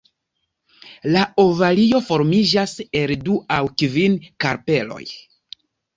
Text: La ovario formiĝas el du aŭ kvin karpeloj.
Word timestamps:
La 1.15 1.25
ovario 1.43 2.01
formiĝas 2.07 2.73
el 3.03 3.13
du 3.29 3.37
aŭ 3.59 3.61
kvin 3.83 4.17
karpeloj. 4.47 5.03